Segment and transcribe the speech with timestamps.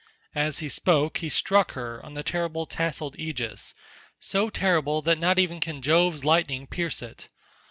[0.33, 5.59] As he spoke he struck her on the terrible tasselled aegis—so terrible that not even
[5.59, 7.27] can Jove's lightning pierce it.